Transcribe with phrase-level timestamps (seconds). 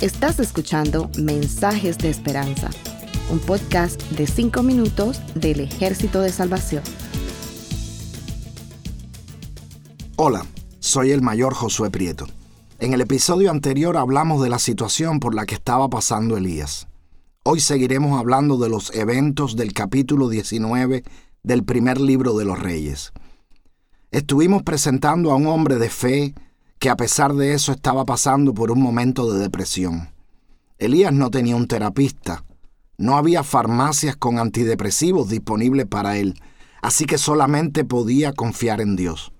[0.00, 2.70] Estás escuchando Mensajes de Esperanza,
[3.30, 6.82] un podcast de 5 minutos del Ejército de Salvación.
[10.16, 10.44] Hola,
[10.80, 12.26] soy el mayor Josué Prieto.
[12.80, 16.88] En el episodio anterior hablamos de la situación por la que estaba pasando Elías.
[17.44, 21.04] Hoy seguiremos hablando de los eventos del capítulo 19
[21.44, 23.12] del primer libro de los reyes.
[24.10, 26.34] Estuvimos presentando a un hombre de fe
[26.82, 30.10] que a pesar de eso estaba pasando por un momento de depresión.
[30.78, 32.44] Elías no tenía un terapista,
[32.98, 36.34] no había farmacias con antidepresivos disponibles para él,
[36.82, 39.32] así que solamente podía confiar en Dios.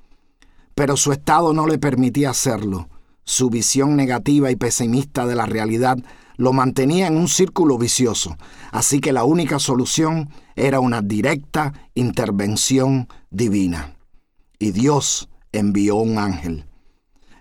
[0.77, 2.89] Pero su estado no le permitía hacerlo.
[3.25, 5.99] Su visión negativa y pesimista de la realidad
[6.37, 8.37] lo mantenía en un círculo vicioso,
[8.71, 13.97] así que la única solución era una directa intervención divina.
[14.61, 16.67] Y Dios envió un ángel.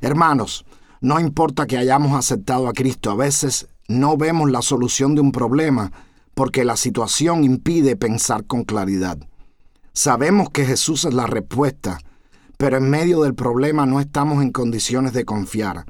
[0.02, 0.66] Hermanos,
[1.00, 5.32] no importa que hayamos aceptado a Cristo, a veces no vemos la solución de un
[5.32, 5.92] problema
[6.34, 9.18] porque la situación impide pensar con claridad.
[9.94, 12.00] Sabemos que Jesús es la respuesta,
[12.58, 15.86] pero en medio del problema no estamos en condiciones de confiar.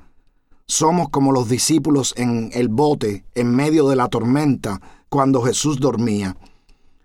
[0.66, 6.36] Somos como los discípulos en el bote en medio de la tormenta cuando Jesús dormía.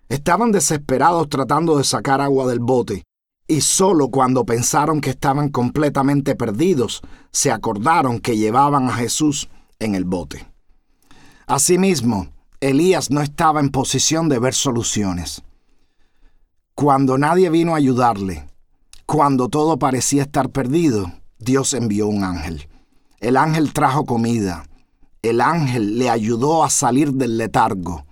[0.09, 3.03] Estaban desesperados tratando de sacar agua del bote,
[3.47, 9.95] y solo cuando pensaron que estaban completamente perdidos, se acordaron que llevaban a Jesús en
[9.95, 10.47] el bote.
[11.45, 12.27] Asimismo,
[12.59, 15.43] Elías no estaba en posición de ver soluciones.
[16.75, 18.47] Cuando nadie vino a ayudarle,
[19.05, 22.67] cuando todo parecía estar perdido, Dios envió un ángel.
[23.19, 24.65] El ángel trajo comida.
[25.21, 28.05] El ángel le ayudó a salir del letargo,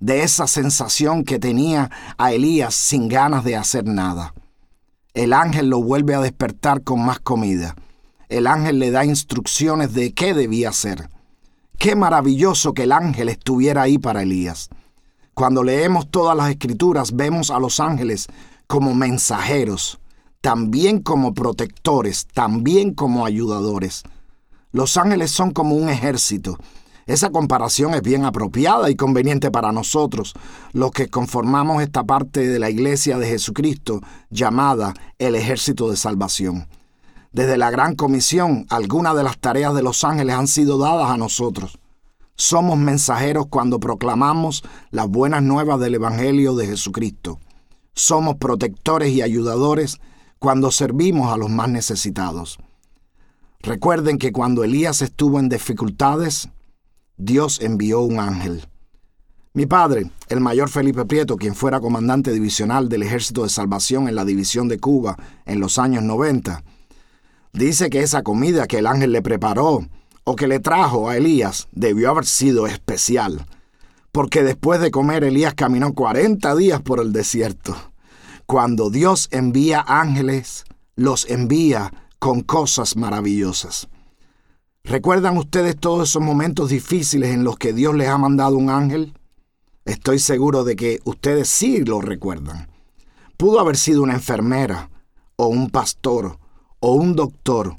[0.00, 4.34] de esa sensación que tenía a Elías sin ganas de hacer nada.
[5.14, 7.76] El ángel lo vuelve a despertar con más comida.
[8.30, 11.10] El ángel le da instrucciones de qué debía hacer.
[11.78, 14.70] Qué maravilloso que el ángel estuviera ahí para Elías.
[15.34, 18.28] Cuando leemos todas las escrituras vemos a los ángeles
[18.66, 19.98] como mensajeros,
[20.40, 24.04] también como protectores, también como ayudadores.
[24.70, 26.58] Los ángeles son como un ejército
[27.06, 30.34] esa comparación es bien apropiada y conveniente para nosotros,
[30.72, 36.68] los que conformamos esta parte de la Iglesia de Jesucristo llamada el Ejército de Salvación.
[37.32, 41.16] Desde la Gran Comisión, algunas de las tareas de los ángeles han sido dadas a
[41.16, 41.78] nosotros.
[42.36, 47.40] Somos mensajeros cuando proclamamos las buenas nuevas del Evangelio de Jesucristo.
[47.94, 49.98] Somos protectores y ayudadores
[50.38, 52.58] cuando servimos a los más necesitados.
[53.60, 56.48] Recuerden que cuando Elías estuvo en dificultades,
[57.16, 58.66] Dios envió un ángel.
[59.54, 64.14] Mi padre, el mayor Felipe Prieto, quien fuera comandante divisional del Ejército de Salvación en
[64.14, 66.64] la División de Cuba en los años 90,
[67.52, 69.86] dice que esa comida que el ángel le preparó
[70.24, 73.44] o que le trajo a Elías debió haber sido especial,
[74.10, 77.76] porque después de comer Elías caminó 40 días por el desierto.
[78.46, 80.64] Cuando Dios envía ángeles,
[80.96, 83.88] los envía con cosas maravillosas.
[84.84, 89.14] ¿Recuerdan ustedes todos esos momentos difíciles en los que Dios les ha mandado un ángel?
[89.84, 92.68] Estoy seguro de que ustedes sí lo recuerdan.
[93.36, 94.90] Pudo haber sido una enfermera,
[95.36, 96.38] o un pastor,
[96.80, 97.76] o un doctor,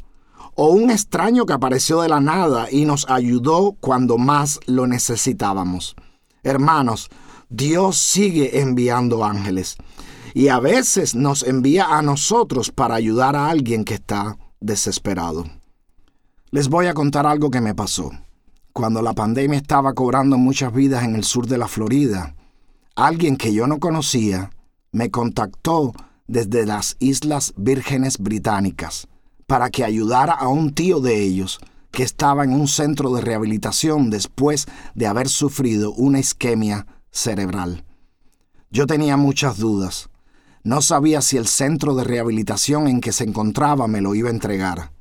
[0.55, 5.95] o un extraño que apareció de la nada y nos ayudó cuando más lo necesitábamos.
[6.41, 7.09] Hermanos,
[7.49, 9.75] Dios sigue enviando ángeles
[10.33, 15.45] y a veces nos envía a nosotros para ayudar a alguien que está desesperado.
[16.53, 18.11] Les voy a contar algo que me pasó.
[18.73, 22.35] Cuando la pandemia estaba cobrando muchas vidas en el sur de la Florida,
[22.95, 24.51] alguien que yo no conocía
[24.91, 25.93] me contactó
[26.27, 29.07] desde las Islas Vírgenes Británicas
[29.47, 31.59] para que ayudara a un tío de ellos
[31.89, 37.83] que estaba en un centro de rehabilitación después de haber sufrido una isquemia cerebral.
[38.69, 40.11] Yo tenía muchas dudas.
[40.63, 44.33] No sabía si el centro de rehabilitación en que se encontraba me lo iba a
[44.33, 44.92] entregar.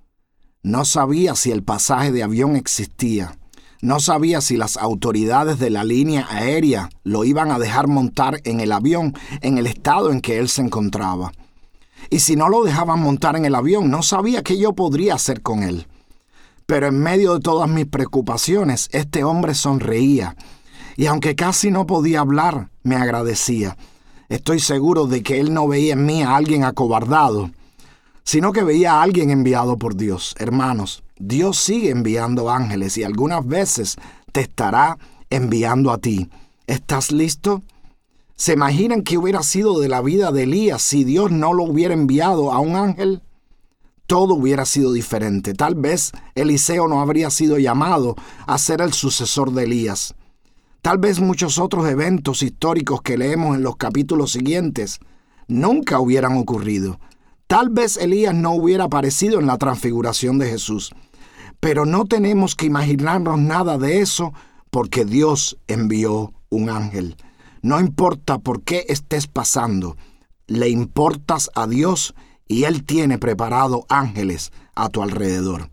[0.64, 3.36] No sabía si el pasaje de avión existía.
[3.80, 8.60] No sabía si las autoridades de la línea aérea lo iban a dejar montar en
[8.60, 11.32] el avión en el estado en que él se encontraba.
[12.10, 15.42] Y si no lo dejaban montar en el avión, no sabía qué yo podría hacer
[15.42, 15.88] con él.
[16.66, 20.36] Pero en medio de todas mis preocupaciones, este hombre sonreía,
[20.96, 23.76] y aunque casi no podía hablar, me agradecía.
[24.28, 27.50] Estoy seguro de que él no veía en mí a alguien acobardado,
[28.24, 30.34] sino que veía a alguien enviado por Dios.
[30.38, 33.96] Hermanos, Dios sigue enviando ángeles y algunas veces
[34.32, 34.98] te estará
[35.30, 36.30] enviando a ti.
[36.66, 37.62] ¿Estás listo?
[38.34, 41.94] ¿Se imaginan que hubiera sido de la vida de Elías si Dios no lo hubiera
[41.94, 43.22] enviado a un ángel?
[44.12, 45.54] todo hubiera sido diferente.
[45.54, 48.14] Tal vez Eliseo no habría sido llamado
[48.46, 50.14] a ser el sucesor de Elías.
[50.82, 54.98] Tal vez muchos otros eventos históricos que leemos en los capítulos siguientes
[55.48, 57.00] nunca hubieran ocurrido.
[57.52, 60.90] Tal vez Elías no hubiera aparecido en la transfiguración de Jesús.
[61.60, 64.32] Pero no tenemos que imaginarnos nada de eso
[64.70, 67.14] porque Dios envió un ángel.
[67.60, 69.98] No importa por qué estés pasando,
[70.46, 72.14] le importas a Dios
[72.48, 75.68] y Él tiene preparado ángeles a tu alrededor.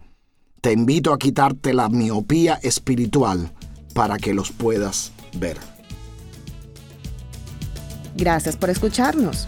[0.60, 3.54] Te invito a quitarte la miopía espiritual
[3.94, 5.58] para que los puedas ver.
[8.18, 9.48] Gracias por escucharnos.